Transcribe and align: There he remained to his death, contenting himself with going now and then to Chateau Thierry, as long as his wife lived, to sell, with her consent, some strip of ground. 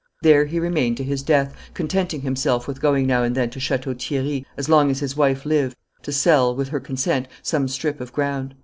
There 0.23 0.45
he 0.45 0.59
remained 0.59 0.97
to 0.97 1.03
his 1.03 1.21
death, 1.21 1.53
contenting 1.75 2.21
himself 2.21 2.67
with 2.67 2.81
going 2.81 3.05
now 3.05 3.21
and 3.21 3.35
then 3.35 3.51
to 3.51 3.59
Chateau 3.59 3.93
Thierry, 3.93 4.47
as 4.57 4.67
long 4.67 4.89
as 4.89 4.97
his 4.99 5.15
wife 5.15 5.45
lived, 5.45 5.77
to 6.01 6.11
sell, 6.11 6.55
with 6.55 6.69
her 6.69 6.79
consent, 6.79 7.27
some 7.43 7.67
strip 7.67 8.01
of 8.01 8.11
ground. 8.11 8.55